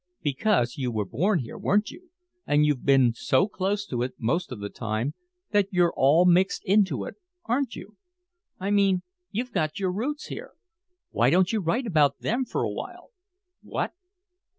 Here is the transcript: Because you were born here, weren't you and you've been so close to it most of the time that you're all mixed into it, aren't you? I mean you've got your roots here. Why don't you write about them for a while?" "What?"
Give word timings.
Because 0.23 0.77
you 0.79 0.91
were 0.91 1.05
born 1.05 1.41
here, 1.41 1.59
weren't 1.59 1.91
you 1.91 2.09
and 2.47 2.65
you've 2.65 2.83
been 2.83 3.13
so 3.13 3.47
close 3.47 3.85
to 3.85 4.01
it 4.01 4.15
most 4.17 4.51
of 4.51 4.59
the 4.59 4.67
time 4.71 5.13
that 5.51 5.71
you're 5.71 5.93
all 5.95 6.25
mixed 6.25 6.63
into 6.65 7.05
it, 7.05 7.17
aren't 7.45 7.75
you? 7.75 7.97
I 8.59 8.71
mean 8.71 9.03
you've 9.29 9.51
got 9.51 9.79
your 9.79 9.91
roots 9.91 10.25
here. 10.25 10.53
Why 11.11 11.29
don't 11.29 11.53
you 11.53 11.59
write 11.61 11.85
about 11.85 12.17
them 12.21 12.45
for 12.45 12.63
a 12.63 12.71
while?" 12.73 13.11
"What?" 13.61 13.93